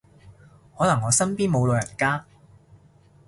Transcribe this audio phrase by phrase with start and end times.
[0.79, 2.25] 可能我身邊冇老人家